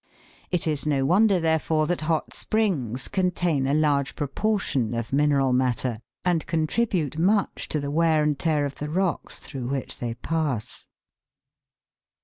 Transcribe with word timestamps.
It 0.49 0.65
is 0.65 0.87
no 0.87 1.05
wonder, 1.05 1.39
therefore, 1.39 1.85
that 1.85 2.01
hot 2.01 2.33
springs 2.33 3.07
contain 3.07 3.67
a 3.67 3.75
large 3.75 4.15
proportion 4.15 4.95
of 4.95 5.13
mineral 5.13 5.53
matter, 5.53 5.99
and 6.25 6.43
contribute 6.47 7.19
much 7.19 7.69
to 7.69 7.79
the 7.79 7.91
wear 7.91 8.23
and 8.23 8.39
tear 8.39 8.65
of 8.65 8.73
the 8.77 8.89
rocks 8.89 9.37
through 9.37 9.67
which 9.67 9.99
they 9.99 10.15
pass. 10.15 10.87